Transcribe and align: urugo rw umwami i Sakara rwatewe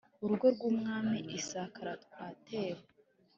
urugo 0.23 0.47
rw 0.55 0.61
umwami 0.71 1.17
i 1.37 1.39
Sakara 1.47 1.93
rwatewe 2.03 2.81